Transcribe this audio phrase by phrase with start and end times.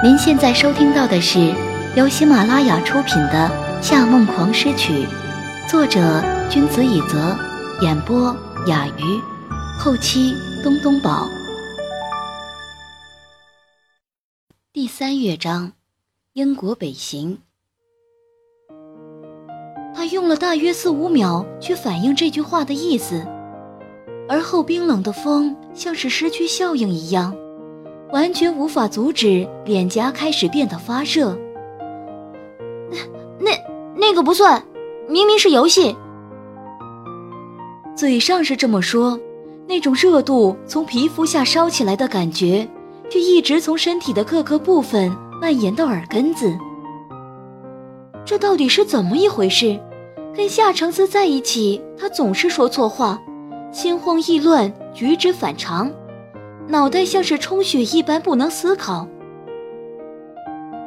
[0.00, 1.52] 您现在收听到的是
[1.96, 3.50] 由喜马拉雅出品的
[3.82, 4.92] 《夏梦狂诗曲》，
[5.68, 7.36] 作者君子以泽，
[7.80, 8.32] 演播
[8.68, 9.20] 雅鱼，
[9.76, 10.32] 后期
[10.62, 11.28] 东东宝。
[14.72, 15.72] 第三乐章，
[16.34, 17.36] 英国北行。
[19.96, 23.26] 他用了大约四五秒去反映这句话的意思，
[24.28, 27.36] 而后冰冷的风像是失去效应一样。
[28.12, 31.36] 完全无法阻止脸颊开始变得发热。
[33.38, 33.50] 那
[33.94, 34.62] 那个不算，
[35.08, 35.96] 明明是游戏。
[37.94, 39.18] 嘴上是这么说，
[39.66, 42.66] 那种热度从皮肤下烧起来的感觉，
[43.10, 46.56] 却一直从身体的各个部分蔓延到耳根子。
[48.24, 49.78] 这到底是怎么一回事？
[50.34, 53.20] 跟夏承思在一起，他总是说错话，
[53.72, 55.90] 心慌意乱，举止反常。
[56.68, 59.08] 脑袋像是充血一般不能思考。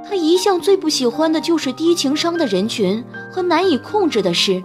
[0.07, 4.61] 他一向最不喜欢的就是低情商的人群和难以控制的事，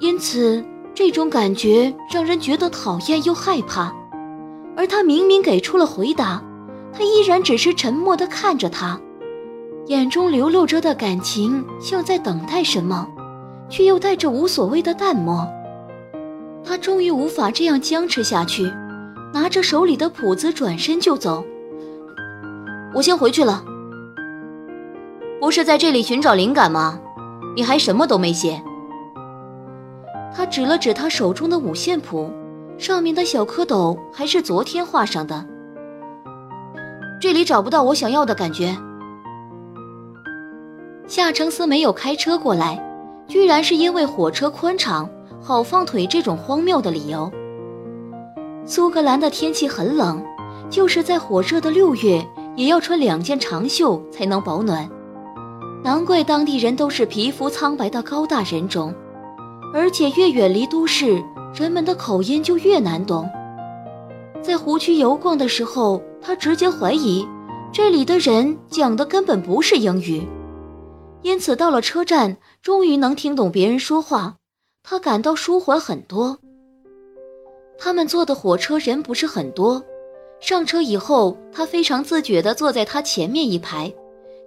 [0.00, 3.94] 因此这种感觉让人觉得讨厌又害怕。
[4.76, 6.42] 而他明明给出了回答，
[6.92, 9.00] 他依然只是沉默地看着他，
[9.86, 13.06] 眼中流露着的感情像在等待什么，
[13.68, 15.46] 却又带着无所谓的淡漠。
[16.64, 18.70] 他终于无法这样僵持下去。
[19.32, 21.44] 拿着手里的谱子，转身就走。
[22.94, 23.64] 我先回去了。
[25.40, 26.98] 不是在这里寻找灵感吗？
[27.54, 28.62] 你还什么都没写。
[30.34, 32.30] 他指了指他手中的五线谱，
[32.78, 35.44] 上面的小蝌蚪还是昨天画上的。
[37.20, 38.76] 这里找不到我想要的感觉。
[41.06, 42.78] 夏承思没有开车过来，
[43.26, 45.08] 居然是因为火车宽敞，
[45.40, 47.30] 好放腿这种荒谬的理由。
[48.70, 50.22] 苏格兰的天气很冷，
[50.68, 52.22] 就是在火热的六月，
[52.54, 54.86] 也要穿两件长袖才能保暖。
[55.82, 58.94] 难怪当地人都是皮肤苍白的高大人种，
[59.72, 61.18] 而且越远离都市，
[61.54, 63.26] 人们的口音就越难懂。
[64.42, 67.26] 在湖区游逛的时候，他直接怀疑
[67.72, 70.28] 这里的人讲的根本不是英语，
[71.22, 74.36] 因此到了车站，终于能听懂别人说话，
[74.82, 76.40] 他感到舒缓很多。
[77.78, 79.80] 他们坐的火车人不是很多，
[80.40, 83.92] 上车以后，他非常自觉地坐在他前面一排，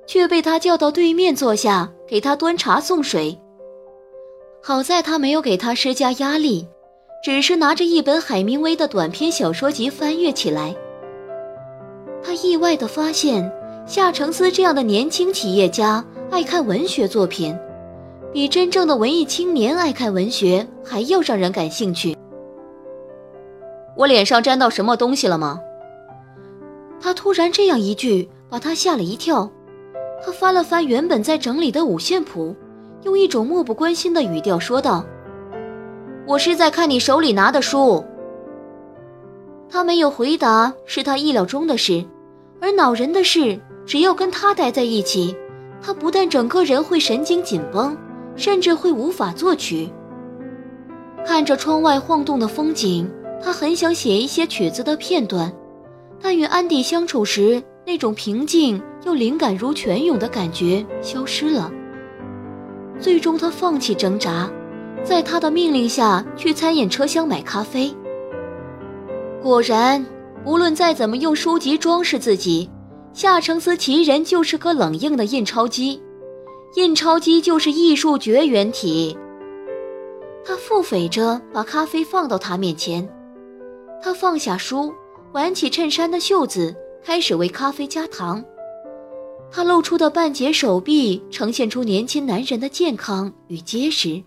[0.05, 3.39] 却被他叫到对面坐下，给他端茶送水。
[4.61, 6.67] 好在他没有给他施加压力，
[7.23, 10.75] 只是拿着一本海明威的短篇小说集翻阅起来。
[12.21, 13.49] 他意外地发现，
[13.87, 17.57] 夏承思这样的年轻企业家爱看文学作品，
[18.33, 22.15] 比真正的文艺青年爱看文学还要让人感兴趣。
[23.95, 25.59] 我脸上沾到什么东西了吗？
[26.99, 29.49] 他突然这样一句，把他吓了一跳。
[30.23, 32.55] 他翻了翻原本在整理的五线谱，
[33.03, 35.03] 用一种漠不关心的语调说道
[36.27, 38.05] ：“我是在看你手里拿的书。”
[39.67, 42.05] 他没有回答，是他意料中的事。
[42.59, 45.35] 而恼人的是，只要跟他待在一起，
[45.81, 47.97] 他不但整个人会神经紧绷，
[48.35, 49.89] 甚至会无法作曲。
[51.25, 53.11] 看着窗外晃动的风景。
[53.43, 55.51] 他很想写一些曲子的片段，
[56.21, 61.71] 但与安迪相处时那种平静又灵感如泉涌的感觉消失了。
[62.99, 64.49] 最终，他放弃挣扎，
[65.03, 67.91] 在他的命令下去餐饮车厢买咖啡。
[69.41, 70.05] 果然，
[70.45, 72.69] 无论再怎么用书籍装饰自己，
[73.11, 75.99] 夏承思其人就是个冷硬的印钞机，
[76.75, 79.17] 印钞机就是艺术绝缘体。
[80.45, 83.09] 他腹诽着，把咖啡放到他面前。
[84.03, 84.93] 他放下书，
[85.33, 88.43] 挽起衬衫的袖子，开始为咖啡加糖。
[89.51, 94.23] 他露出的半截手臂呈现出年轻男人的健康与结实，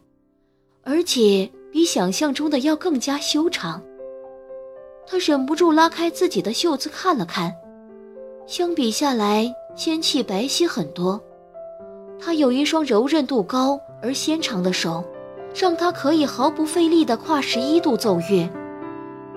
[0.83, 3.83] 而且比想象中的要更加修长。
[5.07, 7.53] 他忍不住拉开自己的袖子看了看，
[8.47, 11.21] 相比下来，纤气白皙很多。
[12.21, 15.05] 他有一双柔韧度高而纤长的手，
[15.55, 18.49] 让他可以毫不费力地跨十一度奏乐。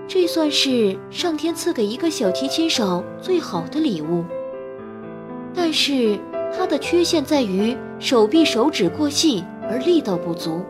[0.07, 4.24] 这算是上天赐给一个小提琴手最好的礼物。
[5.54, 6.18] 但是
[6.56, 10.62] 他的缺陷在于手臂手指过细而力道不足，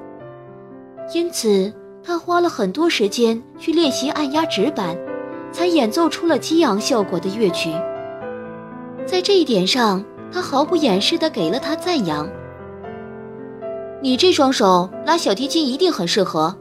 [1.13, 1.71] 因此
[2.03, 4.97] 他花了很多时间去练习按压指板，
[5.51, 7.71] 才演奏出了激昂效果的乐曲。
[9.05, 12.27] 在这一点上，他毫不掩饰地给了他赞扬
[14.01, 16.55] ：“你这双手拉小提琴一定很适合。”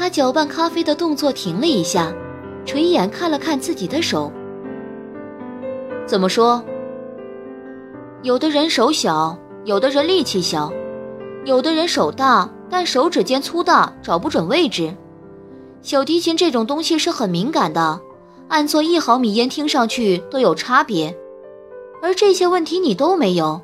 [0.00, 2.10] 他搅拌咖啡的动作停了一下，
[2.64, 4.32] 垂眼看了看自己的手。
[6.06, 6.64] 怎么说？
[8.22, 9.36] 有的人手小，
[9.66, 10.72] 有的人力气小，
[11.44, 14.90] 有的人手大，但手指尖粗大，找不准位置。
[15.82, 18.00] 小提琴这种东西是很敏感的，
[18.48, 21.14] 按错一毫米音听上去都有差别。
[22.00, 23.60] 而这些问题你都没有，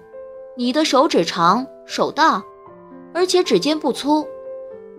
[0.54, 2.44] 你的手指长，手大，
[3.14, 4.26] 而且指尖不粗。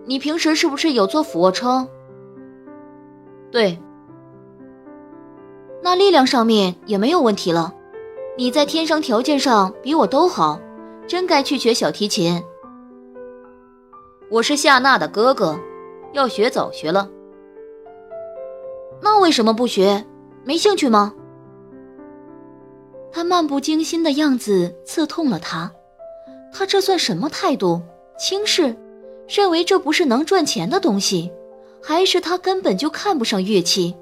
[0.08, 1.86] 你平时是不是有做俯卧撑？
[3.50, 3.78] 对。
[5.82, 7.74] 那力量上面也没有问题了。
[8.34, 10.58] 你在天生条件上比我都好，
[11.06, 12.42] 真该去学小提琴。
[14.30, 15.60] 我是夏娜的哥哥，
[16.14, 17.10] 要学早学了。
[19.02, 20.06] 那为什么不学？
[20.42, 21.12] 没兴趣吗？
[23.12, 25.70] 他漫不经心的样子刺痛了他。
[26.50, 27.82] 他这算什么态度？
[28.18, 28.74] 轻视？
[29.28, 31.30] 认为这不是能赚钱的东西？
[31.82, 33.94] 还是他根本就看不上乐器？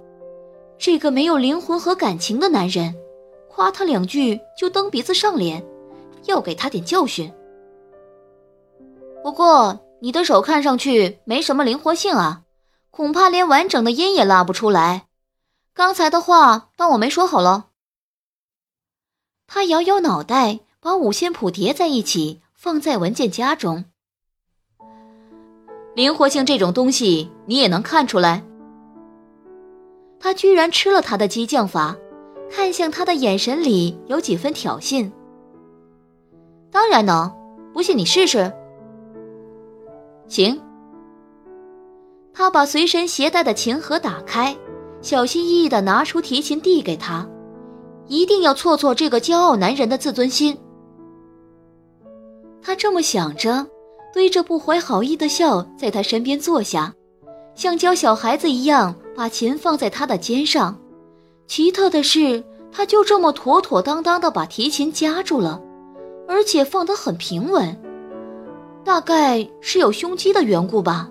[0.78, 2.94] 这个没有灵魂和感情的男人。
[3.48, 5.64] 夸他两句就蹬鼻子上脸，
[6.24, 7.32] 要给他点教训。
[9.22, 12.42] 不过你的手看上去没什么灵活性啊，
[12.90, 15.06] 恐怕连完整的音也拉不出来。
[15.74, 17.68] 刚才的话当我没说好了。
[19.46, 23.86] 他摇摇脑袋，把五线谱叠在一起，放在文件夹中。
[25.96, 28.44] 灵活性这种东西你也能看出来？
[30.20, 31.96] 他居然吃了他的激将法。
[32.48, 35.10] 看向他的眼神里有几分挑衅。
[36.70, 37.28] 当然能，
[37.72, 38.52] 不信你试试。
[40.28, 40.60] 行。
[42.32, 44.56] 他把随身携带的琴盒打开，
[45.00, 47.28] 小心翼翼地拿出提琴递给他，
[48.06, 50.56] 一定要挫挫这个骄傲男人的自尊心。
[52.62, 53.66] 他这么想着，
[54.16, 56.94] 堆着不怀好意的笑，在他身边坐下，
[57.54, 60.74] 像教小孩子一样，把琴放在他的肩上。
[61.46, 62.42] 奇特的是，
[62.72, 65.60] 他就这么妥妥当当的把提琴夹住了，
[66.26, 67.78] 而且放得很平稳。
[68.82, 71.10] 大概是有胸肌的缘故吧。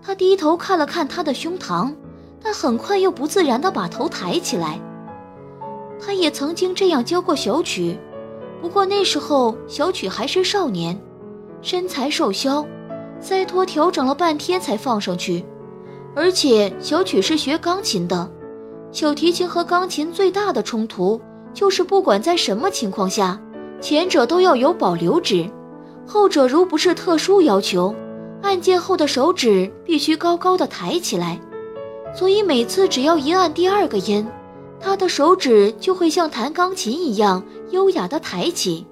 [0.00, 1.92] 他低头看了看他的胸膛，
[2.40, 4.80] 但很快又不自然地把头抬起来。
[6.00, 7.98] 他也曾经这样教过小曲，
[8.60, 10.96] 不过那时候小曲还是少年，
[11.62, 12.66] 身材瘦削，
[13.22, 15.44] 腮托调整了半天才放上去，
[16.14, 18.28] 而且小曲是学钢琴的。
[18.90, 21.20] 小提琴和钢琴最大的冲突
[21.54, 23.40] 就是，不管在什么情况下，
[23.80, 25.48] 前者都要有保留指，
[26.04, 27.94] 后者如不是特殊要求，
[28.42, 31.40] 按键后的手指必须高高的抬起来。
[32.12, 34.26] 所以每次只要一按第二个音，
[34.80, 38.84] 他的手指就会像弹钢琴一样优雅的抬起。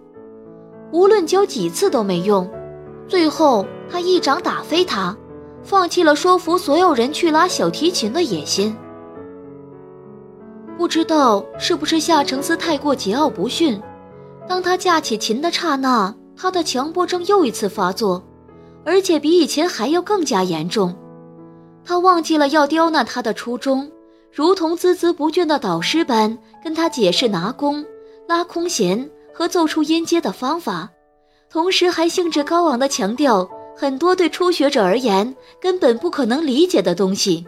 [0.93, 2.51] 无论教几次都没用，
[3.11, 5.17] 最后他一掌打飞他，
[5.65, 8.75] 放弃了说服所有人去拉小提琴的野心。
[10.79, 13.83] 不知道是不是夏承思太过桀骜不驯，
[14.49, 18.23] 当他架起琴的刹那，他的强迫症又一次发作，
[18.85, 20.97] 而且比以前还要更加严重。
[21.85, 23.91] 他忘记了要刁难他的初衷，
[24.33, 27.85] 如同孜孜不倦的导师般跟他解释拿弓、
[28.29, 30.89] 拉空弦和奏出音阶的方法，
[31.51, 37.45] 同时还兴致高昂地强调很多对初学者而言根本不可能理解的东西。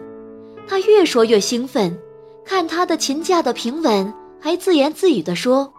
[0.67, 1.97] 他越说越兴奋。
[2.45, 5.73] 看他的琴架的平稳，还自言自语地说：“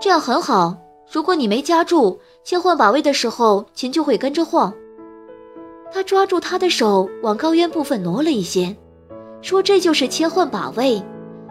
[0.00, 0.74] 这样很好。
[1.12, 4.72] 如果你没夹住，切换把位的时候，琴就会跟着晃。”
[5.92, 8.74] 他抓住他的手，往高音部分挪了一些，
[9.42, 11.02] 说：“这就是切换把位，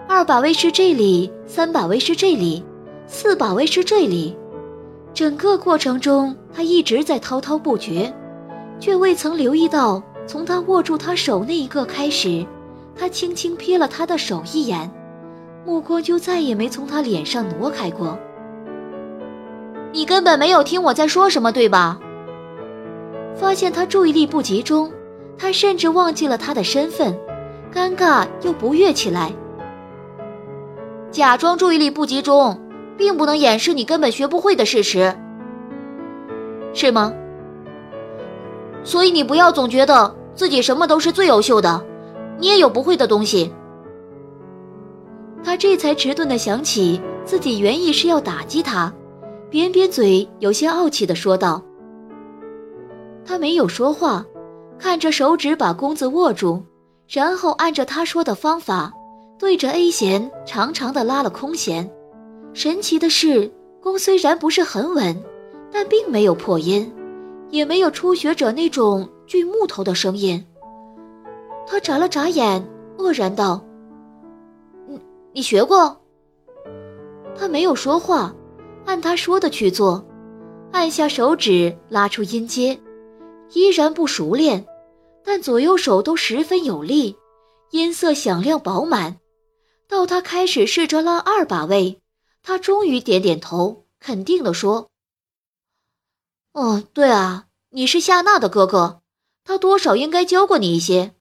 [0.10, 2.66] 二把位是这里，三把位是这里，
[3.06, 4.36] 四把位是这里。”
[5.16, 8.14] 整个过程中，他一直在滔滔不绝，
[8.82, 12.46] 却未曾留意到，从他握住他手那一刻开始。
[12.98, 14.92] 他轻轻瞥了他的手一眼，
[15.66, 18.20] 目光就再也没从他脸上挪开过。
[19.94, 21.98] 你根本没有听我在说什么，对吧？
[23.36, 24.92] 发现他注意力不集中，
[25.38, 27.18] 他甚至忘记了他的身份，
[27.74, 29.32] 尴尬又不悦起来。
[31.10, 32.60] 假装注意力不集中，
[32.98, 35.14] 并不能掩饰你根本学不会的事实，
[36.74, 37.14] 是吗？
[38.84, 41.84] 所以你不要总觉得自己什么都是最优秀的。
[42.38, 43.50] 你也有不会的东西。
[45.42, 48.94] 他这才迟钝的想起自己原意是要打击他，
[49.50, 51.62] 扁扁嘴，有些傲气的说道。
[53.24, 54.26] 他没有说话，
[54.78, 56.62] 看着手指把弓子握住，
[57.08, 58.92] 然后按着他说的方法，
[59.40, 61.90] 对着 A 弦长长的拉了空弦。
[62.56, 65.22] 神奇的是，弓虽然不是很稳，
[65.74, 66.90] 但并没有破音，
[67.50, 70.42] 也没有初学者那种锯木头的声音。
[71.68, 72.66] 他眨了眨眼，
[72.98, 73.62] 愕然道
[74.88, 74.98] ：“你
[75.34, 76.00] 你学过？
[77.38, 78.34] 他没有说话，
[78.86, 80.06] 按他说的去做，
[80.72, 82.80] 按下手指拉出音阶，
[83.52, 84.66] 依然不熟练，
[85.26, 87.18] 但左右手都十分有力，
[87.72, 89.18] 音色响亮饱满。
[89.90, 92.00] 到他开始试着拉二把位，
[92.48, 94.92] 他终于点点头，肯定地说
[96.54, 99.02] ：“哦，对啊，你是夏娜的哥哥，
[99.44, 101.16] 他多少应该教过你一些。”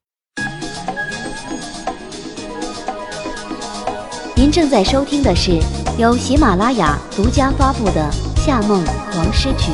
[4.36, 5.58] 您正在收听的是
[5.98, 8.10] 由喜马拉雅独家发布的
[8.44, 9.72] 《夏梦黄诗曲》。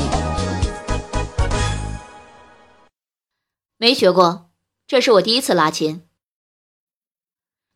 [3.76, 4.52] 没学过，
[4.86, 6.06] 这是我第一次拉琴。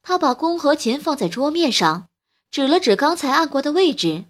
[0.01, 2.07] 他把弓和琴放在桌面上，
[2.55, 4.27] 指了指刚才按过的位置。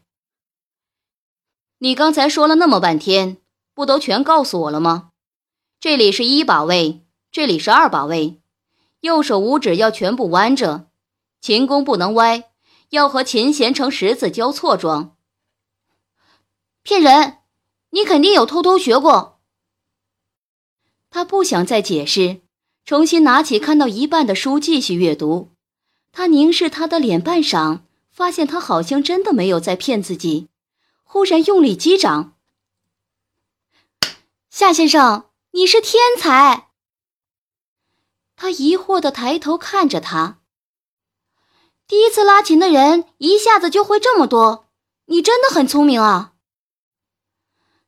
[1.76, 3.36] 你刚才说了那么半天，
[3.74, 5.10] 不都全告诉我了吗？
[5.78, 8.40] 这里是一把位，这里是二把位，
[9.00, 10.88] 右手五指要全部弯着，
[11.42, 12.50] 琴弓不能歪。
[12.88, 15.16] 要和琴弦成十字交错状。
[16.82, 17.40] 骗人！
[17.90, 19.38] 你肯定有偷偷学过。
[21.10, 22.40] 他不想再解释，
[22.86, 25.50] 重新拿起看到一半的书继续阅读。
[26.10, 27.80] 他凝视他的脸半晌，
[28.14, 30.48] 发现他好像真的没有在骗自己。
[31.02, 32.36] 忽然用力击掌。
[34.50, 36.70] 夏先生，你是天才！
[38.36, 40.40] 他疑惑的抬头看着他。
[41.88, 44.68] 第一次拉琴的人一下子就会这么多，
[45.06, 46.34] 你真的很聪明啊！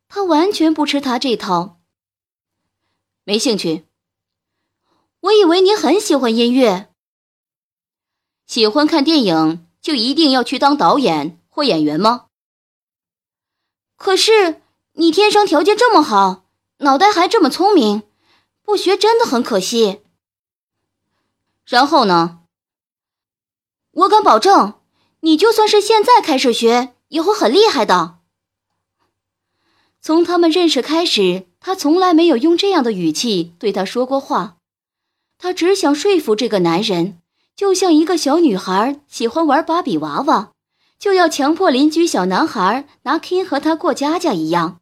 [0.09, 1.81] 他完全不吃他这套，
[3.23, 3.87] 没兴趣。
[5.21, 6.93] 我以为你很喜欢音乐，
[8.45, 12.27] 喜欢看电影就一定要去当导演或演员吗？
[13.97, 14.61] 可是
[14.95, 16.47] 你天生条件这么好，
[16.79, 18.03] 脑袋还这么聪明，
[18.65, 20.01] 不学真的很可惜。
[21.65, 22.41] 然后呢？
[23.93, 24.81] 我敢保证，
[25.21, 28.19] 你就算是现在开始学，也会很厉害的。
[30.01, 34.57] 从他们认识开始，他从来没有用这样的语气对他说过话。
[35.39, 37.23] 他只想说服这个男人，
[37.57, 40.53] 就像一个小女孩喜欢玩芭比娃娃，
[40.99, 44.81] 就要强迫邻居小男孩拿 King 和她过家家一样。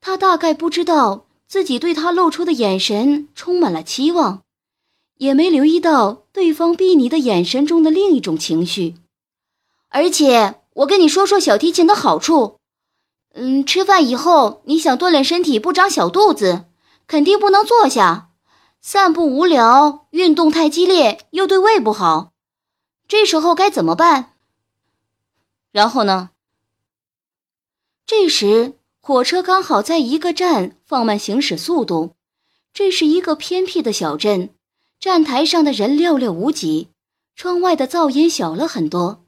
[0.00, 4.42] 他大概不知道自己对他露出的眼神充满了期望。
[5.18, 8.96] 也没留意到对方睥睨的眼神中的另一种情绪，
[9.88, 12.56] 而且我跟你说说小提琴的好处。
[13.32, 16.64] 嗯，吃饭以后你想锻炼身体不长小肚子，
[17.06, 18.30] 肯定不能坐下。
[18.86, 22.34] 散步无聊，运动太激烈又对胃不好。
[23.08, 24.34] 这时候该怎么办？
[25.72, 26.32] 然后呢？
[28.04, 32.14] 这时火车刚好在一个站放慢行驶速度。
[32.74, 34.50] 这是一个偏僻的小镇。
[35.00, 36.90] 站台上的人寥寥无几，
[37.34, 39.24] 窗外的噪音小了很多。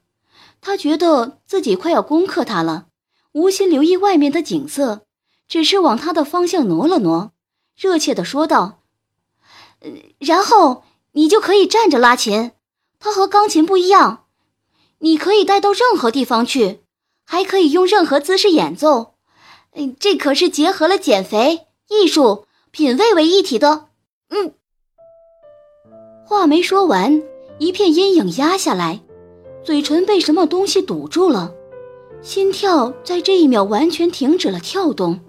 [0.61, 2.89] 他觉得自己快要攻克它了，
[3.31, 5.07] 无心留意外面的景色，
[5.47, 7.31] 只是往他的方向挪了挪，
[7.75, 8.83] 热切地说道
[10.19, 12.51] ：“然后你就可以站着拉琴，
[12.99, 14.25] 它和钢琴不一样，
[14.99, 16.81] 你可以带到任何地方去，
[17.25, 19.13] 还可以用任何姿势演奏。
[19.73, 23.89] 嗯这可是结合了减肥、艺术、品味为一体的。”
[24.29, 24.53] 嗯。
[26.25, 27.21] 话没说完，
[27.59, 29.01] 一片阴影压下来，
[29.63, 31.53] 嘴唇被什么东西堵住了，
[32.21, 35.19] 心跳在这一秒完全停止了跳动，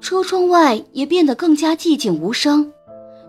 [0.00, 2.72] 车窗外也变得更加寂静无声。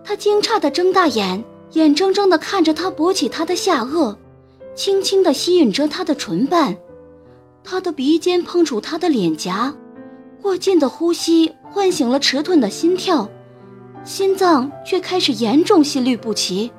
[0.08, 4.16] 他惊诧地睁大眼，眼睁睁地看着他勃起他的下颚，
[4.74, 6.78] 轻轻地吸吮着他的唇瓣，
[7.62, 9.76] 他的鼻尖碰触他的脸颊，
[10.42, 13.30] 过近的呼吸唤醒了迟钝的心跳，
[14.06, 16.72] 心脏却开始严重心律不齐。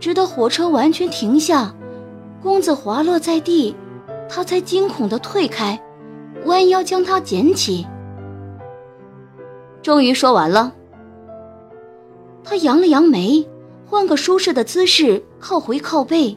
[0.00, 1.72] 直到火车完全停下，
[2.42, 3.76] 公子滑落在地，
[4.28, 5.80] 他才惊恐地退开，
[6.46, 7.86] 弯腰将他捡起。
[9.80, 10.74] 终于说完了。
[12.44, 13.46] 他扬了扬眉，
[13.86, 16.36] 换个舒适的姿势，靠回靠背，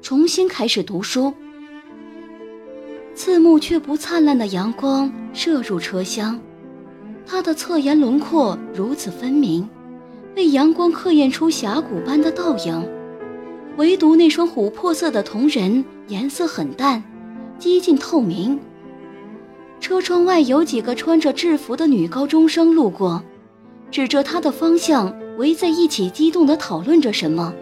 [0.00, 1.32] 重新开始读书。
[3.14, 6.40] 刺目却不灿烂的阳光射入车厢，
[7.26, 9.68] 他的侧颜轮廓如此分明，
[10.34, 12.88] 被阳光刻印出峡谷般的倒影。
[13.76, 17.02] 唯独那双琥珀色的瞳仁颜色很淡，
[17.58, 18.58] 几近透明。
[19.80, 23.22] 车窗外有几个穿着制服的女高中生路过，
[23.92, 27.52] 指着他的方向围在一起，激动地讨论着什么。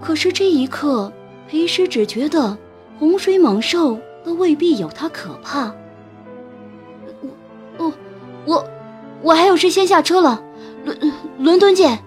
[0.00, 1.12] 可是这一刻，
[1.46, 2.56] 裴师只觉得
[2.98, 5.72] 洪水猛兽都未必有他可怕。
[7.76, 7.92] 我，我，
[8.46, 8.66] 我，
[9.22, 10.42] 我还有事先下车了，
[10.84, 10.98] 伦
[11.38, 12.02] 伦敦见。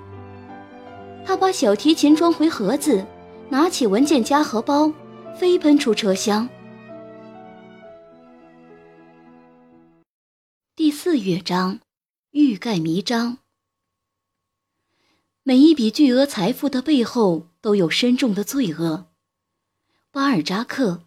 [1.24, 3.06] 他把小提琴装回盒子，
[3.50, 4.92] 拿起文件夹和包，
[5.40, 6.50] 飞奔出车厢。
[10.76, 11.80] 第四乐章，
[12.38, 13.38] 欲盖弥彰。
[15.44, 19.06] 每一笔巨额财富的背后都有深重的罪恶。
[20.12, 21.00] 巴尔扎克。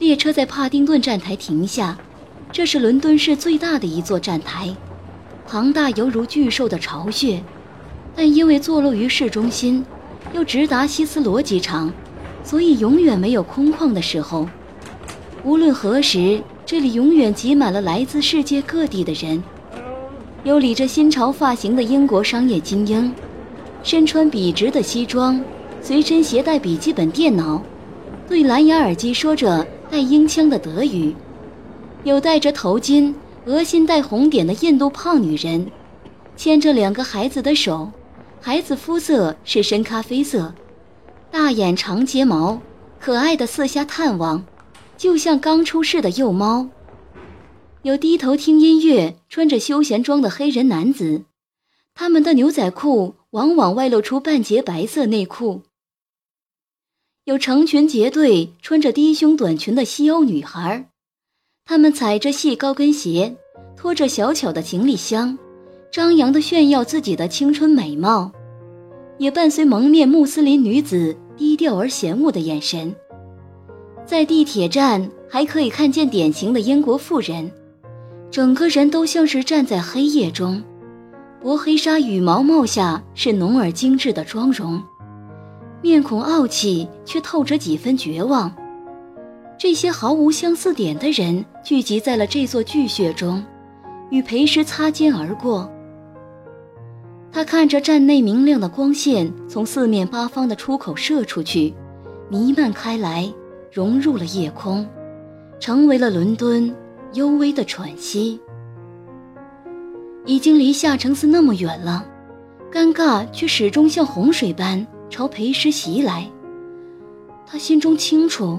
[0.00, 1.96] 列车在帕丁顿站台停下，
[2.50, 4.76] 这是伦敦市最大的一座站台，
[5.46, 7.40] 庞大犹如巨兽的巢穴，
[8.16, 9.86] 但因为坐落于市中心，
[10.34, 11.94] 又直达希斯罗机场，
[12.42, 14.48] 所以永远没有空旷的时候。
[15.44, 19.40] 无论何时，这里永远挤满了来自世界各地的人。
[20.42, 23.14] 有理着新潮发型的英国商业精英，
[23.84, 25.40] 身穿笔直的西装，
[25.80, 27.62] 随身携带笔记本电脑，
[28.28, 31.14] 对蓝牙耳机说着带英腔的德语；
[32.02, 35.70] 有戴着头巾、额心带红点的印度胖女人，
[36.36, 37.92] 牵着两个孩子的手，
[38.40, 40.52] 孩子肤色是深咖啡色，
[41.30, 42.60] 大眼长睫毛，
[42.98, 44.44] 可爱的四下探望，
[44.96, 46.68] 就像刚出世的幼猫。
[47.82, 51.24] 有低头听音乐、穿着休闲装的黑人男子，
[51.94, 55.62] 他们的牛仔裤往往外露出半截白色内裤。
[57.24, 60.90] 有成群结队穿着低胸短裙的西欧女孩，
[61.64, 63.36] 她们踩着细高跟鞋，
[63.76, 65.36] 拖着小巧的行李箱，
[65.92, 68.32] 张扬地炫耀自己的青春美貌，
[69.18, 72.94] 也伴随蒙面穆斯林女子低调而嫌恶的眼神。
[74.06, 77.50] 在地铁站还可以看见典型的英国妇人。
[78.30, 80.62] 整个人都像是站在黑夜中，
[81.40, 84.80] 薄黑纱羽毛帽下是浓而精致的妆容，
[85.82, 88.54] 面孔傲气却透着几分绝望。
[89.58, 93.42] 这些毫无相似点的人聚集在了这座巨穴中，
[94.10, 95.70] 与裴师擦肩而过。
[97.32, 101.74] 他看着站内明亮的光线从四面八方的出口射出去，
[102.28, 103.32] 弥漫开来，
[103.76, 104.88] 融入了夜空，
[105.60, 106.74] 成为了伦敦。
[107.12, 108.40] 幽微的喘息，
[110.24, 112.04] 已经离夏承思那么远了，
[112.72, 116.26] 尴尬却始终像洪水般朝裴师袭来。
[117.46, 118.58] 他心中清楚，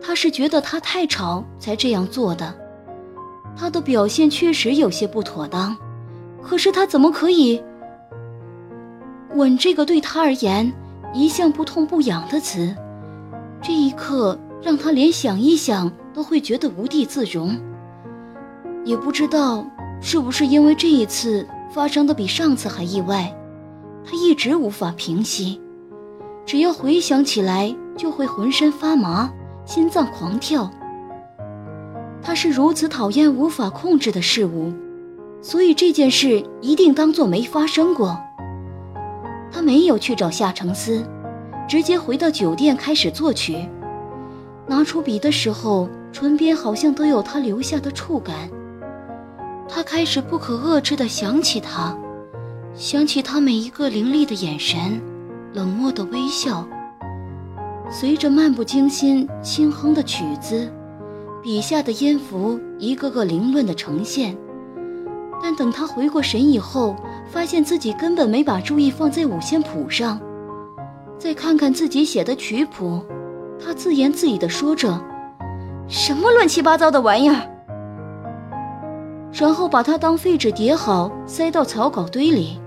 [0.00, 2.54] 他是觉得他太吵才这样做的。
[3.56, 5.76] 他的表现确实有些不妥当，
[6.40, 7.60] 可是他怎么可以？
[9.34, 10.72] 吻这个对他而言
[11.12, 12.74] 一向不痛不痒的词，
[13.60, 17.58] 这一刻让他连想一想都会觉得无地自容。
[18.84, 19.66] 也不知道
[20.00, 23.34] 是不是因为这一次发生的比上次还意外，
[24.04, 25.60] 他一直无法平息，
[26.46, 29.30] 只要回想起来就会浑身发麻，
[29.64, 30.70] 心脏狂跳。
[32.22, 34.72] 他是如此讨厌无法控制的事物，
[35.40, 38.16] 所以这件事一定当做没发生过。
[39.50, 41.04] 他没有去找夏承思，
[41.68, 43.68] 直接回到酒店开始作曲。
[44.72, 48.48] 拿出笔的时候，唇边好像都有他留下的触感。
[49.68, 51.94] 他开始不可遏制地想起他，
[52.74, 54.98] 想起他每一个凌厉的眼神，
[55.52, 56.66] 冷漠的微笑。
[57.90, 60.72] 随着漫不经心轻哼的曲子，
[61.42, 64.34] 笔下的音符一个个凌乱地呈现。
[65.42, 66.96] 但等他回过神以后，
[67.28, 70.18] 发现自己根本没把注意放在五线谱上。
[71.18, 73.04] 再看看自己写的曲谱，
[73.64, 75.00] 他自言自语地说着
[75.88, 77.48] ：“什么乱七八糟的玩意儿。”
[79.32, 82.60] 然后把它当废纸叠好，塞到草稿堆里。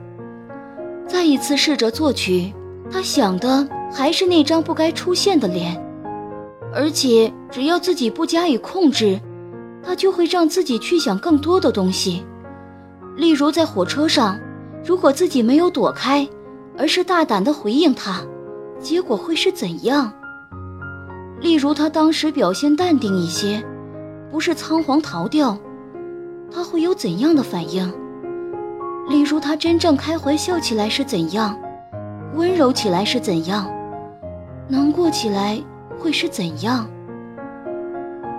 [1.08, 2.54] 再一次试着作曲，
[2.90, 5.80] 他想的还是那张不该出现的脸，
[6.74, 9.20] 而且只要自己不加以控制，
[9.84, 12.26] 他就会让自己去想更多的东西。
[13.16, 14.40] 例如在火车上，
[14.84, 16.28] 如果自己没有躲开，
[16.78, 18.22] 而是大胆地回应他，
[18.80, 20.12] 结果会是怎样？
[21.46, 23.64] 例如他当时表现淡定一些，
[24.32, 25.56] 不是仓皇逃掉。
[26.52, 27.88] 他会有怎样的反应？
[29.08, 31.56] 例如，他真正开怀笑起来是怎样，
[32.34, 33.72] 温柔起来是怎样，
[34.68, 35.62] 难过起来
[36.00, 36.90] 会是怎样？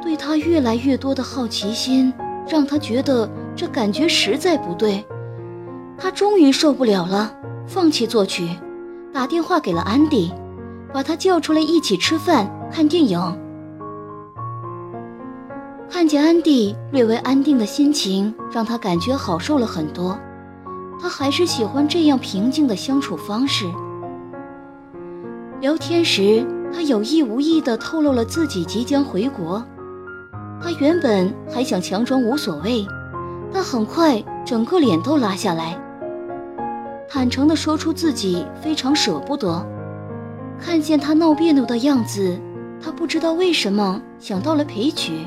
[0.02, 2.12] 对他越来越多的好奇心，
[2.48, 5.06] 让他觉得这感觉实在不对。
[5.96, 7.32] 他终于受不了了，
[7.68, 8.48] 放弃作曲，
[9.12, 10.32] 打电话给了安迪，
[10.96, 13.20] 把他叫出来一起吃饭、看电影。
[15.90, 20.18] 看见安迪略微安定的心情，让他感觉好受了很多。
[20.98, 23.66] 他还是喜欢这样平静的相处方式。
[25.60, 29.62] 聊天时，他有意无意地透露了自己即将回国。
[30.62, 32.86] 他原本还想强装无所谓，
[33.52, 35.78] 但很快整个脸都拉下来，
[37.06, 39.62] 坦诚地说出自己非常舍不得。
[40.60, 42.38] 看见他闹别扭的样子，
[42.82, 45.26] 他不知道为什么想到了裴曲，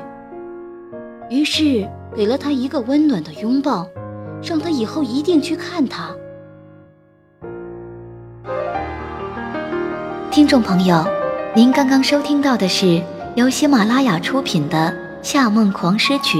[1.30, 3.88] 于是给了他一个温暖的拥抱，
[4.44, 6.10] 让他以后一定去看他。
[10.32, 11.06] 听众朋友，
[11.56, 13.02] 您刚刚收听到的是
[13.36, 16.40] 由喜马拉雅出品的《夏梦狂诗曲》，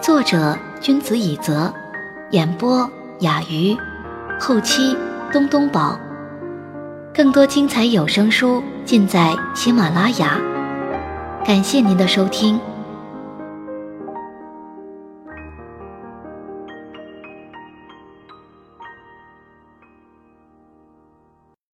[0.00, 1.72] 作者君子以泽，
[2.30, 2.88] 演播
[3.20, 3.76] 雅鱼，
[4.38, 4.96] 后期
[5.32, 5.98] 东东宝。
[7.14, 10.40] 更多精彩有声书尽在喜马拉雅，
[11.44, 12.58] 感谢您的收听。